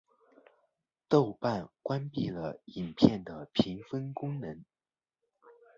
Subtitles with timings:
[1.11, 4.65] 豆瓣关闭了影片的评分功能。